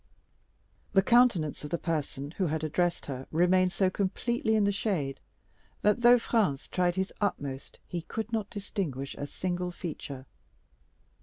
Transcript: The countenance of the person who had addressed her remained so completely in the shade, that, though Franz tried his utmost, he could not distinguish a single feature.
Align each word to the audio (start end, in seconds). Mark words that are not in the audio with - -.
The 0.93 1.03
countenance 1.03 1.63
of 1.63 1.69
the 1.69 1.77
person 1.77 2.31
who 2.31 2.47
had 2.47 2.63
addressed 2.63 3.05
her 3.05 3.27
remained 3.29 3.71
so 3.71 3.91
completely 3.91 4.55
in 4.55 4.63
the 4.63 4.71
shade, 4.71 5.19
that, 5.83 6.01
though 6.01 6.17
Franz 6.17 6.67
tried 6.67 6.95
his 6.95 7.13
utmost, 7.21 7.77
he 7.87 8.01
could 8.01 8.33
not 8.33 8.49
distinguish 8.49 9.13
a 9.13 9.27
single 9.27 9.69
feature. 9.69 10.25